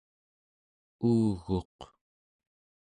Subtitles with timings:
[1.09, 1.77] uuguq